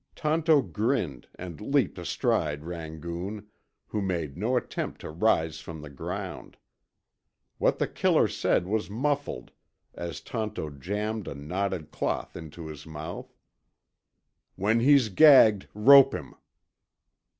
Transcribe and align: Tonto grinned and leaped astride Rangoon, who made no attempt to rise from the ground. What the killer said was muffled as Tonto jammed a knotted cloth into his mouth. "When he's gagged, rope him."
Tonto 0.15 0.63
grinned 0.63 1.27
and 1.35 1.61
leaped 1.61 1.99
astride 1.99 2.63
Rangoon, 2.65 3.45
who 3.85 4.01
made 4.01 4.35
no 4.35 4.57
attempt 4.57 4.99
to 5.01 5.11
rise 5.11 5.59
from 5.59 5.79
the 5.83 5.91
ground. 5.91 6.57
What 7.59 7.77
the 7.77 7.87
killer 7.87 8.27
said 8.27 8.65
was 8.65 8.89
muffled 8.89 9.51
as 9.93 10.19
Tonto 10.19 10.71
jammed 10.71 11.27
a 11.27 11.35
knotted 11.35 11.91
cloth 11.91 12.35
into 12.35 12.65
his 12.65 12.87
mouth. 12.87 13.31
"When 14.55 14.79
he's 14.79 15.09
gagged, 15.09 15.67
rope 15.75 16.15
him." 16.15 16.33